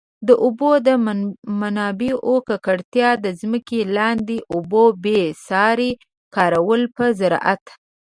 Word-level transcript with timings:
د 0.27 0.29
اوبو 0.43 0.71
د 0.87 0.89
منابعو 1.59 2.35
ککړتیا، 2.47 3.09
د 3.23 3.25
ځمکي 3.39 3.79
لاندي 3.95 4.39
اوبو 4.53 4.83
بي 5.03 5.21
ساري 5.47 5.91
کارول 6.35 6.81
په 6.95 7.05
زراعت. 7.19 7.63